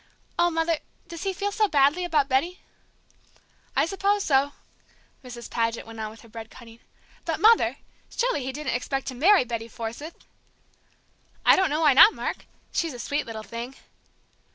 Oh, 0.39 0.49
Mother, 0.49 0.79
does 1.07 1.21
he 1.21 1.31
feel 1.31 1.51
so 1.51 1.67
badly 1.67 2.03
about 2.03 2.27
Betty?" 2.27 2.59
"I 3.75 3.85
suppose 3.85 4.23
so!" 4.25 4.53
Mrs. 5.23 5.47
Paget 5.47 5.85
went 5.85 5.99
on 5.99 6.09
with 6.09 6.21
her 6.21 6.27
bread 6.27 6.49
cutting. 6.49 6.79
"But, 7.23 7.39
Mother, 7.39 7.77
surely 8.09 8.43
he 8.43 8.51
didn't 8.51 8.73
expect 8.73 9.05
to 9.09 9.13
marry 9.13 9.43
Betty 9.43 9.67
Forsythe?" 9.67 10.15
"I 11.45 11.55
don't 11.55 11.69
know 11.69 11.81
why 11.81 11.93
not, 11.93 12.15
Mark. 12.15 12.47
She's 12.71 12.95
a 12.95 12.99
sweet 12.99 13.27
little 13.27 13.43
thing." 13.43 13.75